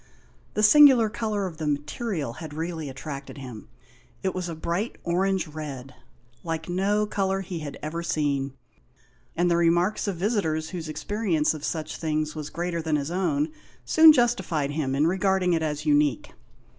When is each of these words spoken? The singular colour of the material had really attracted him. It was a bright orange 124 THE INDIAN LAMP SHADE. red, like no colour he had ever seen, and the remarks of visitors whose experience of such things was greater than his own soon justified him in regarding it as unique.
The 0.55 0.63
singular 0.63 1.09
colour 1.11 1.45
of 1.45 1.57
the 1.57 1.67
material 1.67 2.33
had 2.41 2.55
really 2.55 2.89
attracted 2.89 3.37
him. 3.37 3.69
It 4.23 4.33
was 4.33 4.49
a 4.49 4.55
bright 4.55 4.97
orange 5.03 5.47
124 5.47 5.53
THE 5.53 5.69
INDIAN 5.69 5.87
LAMP 5.91 5.91
SHADE. 6.33 6.37
red, 6.43 6.43
like 6.43 6.85
no 6.87 7.05
colour 7.05 7.41
he 7.41 7.59
had 7.59 7.77
ever 7.83 8.01
seen, 8.01 8.53
and 9.35 9.51
the 9.51 9.57
remarks 9.57 10.07
of 10.07 10.15
visitors 10.15 10.69
whose 10.71 10.89
experience 10.89 11.53
of 11.53 11.63
such 11.63 11.97
things 11.97 12.33
was 12.33 12.49
greater 12.49 12.81
than 12.81 12.95
his 12.95 13.11
own 13.11 13.49
soon 13.85 14.11
justified 14.11 14.71
him 14.71 14.95
in 14.95 15.05
regarding 15.05 15.53
it 15.53 15.61
as 15.61 15.85
unique. 15.85 16.31